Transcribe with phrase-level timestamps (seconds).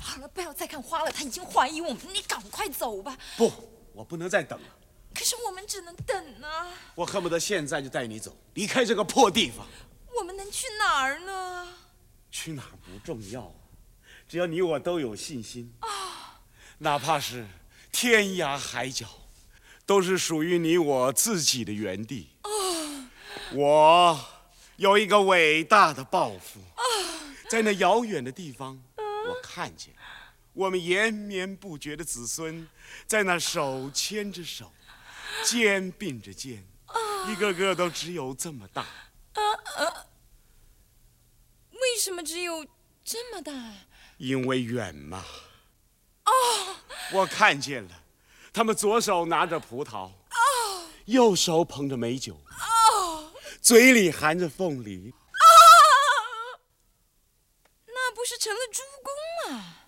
[0.00, 3.16] 好了，不要再看花了，他已经怀疑我们，你赶快走吧。
[3.36, 3.52] 不，
[3.92, 4.68] 我不能再等了。
[5.14, 6.68] 可是我们只能等啊。
[6.94, 9.66] 我恨不得现在就带你走，离开这个破地方。
[10.18, 11.68] 我们能去哪儿呢？
[12.30, 13.52] 去哪儿不重要，
[14.28, 16.40] 只要你我都有信心啊，
[16.78, 17.46] 哪怕是
[17.90, 19.06] 天涯海角，
[19.86, 22.28] 都是属于你我自己的原地。
[22.42, 22.50] 啊，
[23.54, 24.20] 我
[24.76, 26.82] 有一个伟大的抱负啊，
[27.48, 28.78] 在那遥远的地方，
[29.28, 29.94] 我看见
[30.52, 32.66] 我们延绵不绝的子孙，
[33.06, 34.72] 在那手牵着手，
[35.44, 36.64] 肩并着肩，
[37.28, 38.86] 一个个都只有这么大。
[41.72, 42.64] 为什么只有
[43.04, 43.52] 这么大？
[44.18, 45.24] 因为远嘛。
[46.24, 46.32] 哦，
[47.12, 48.02] 我看见了，
[48.52, 55.12] 他们左手拿着葡萄，哦，右手捧着美酒，哦，嘴里含着凤梨。
[58.26, 59.85] 是成了猪公啊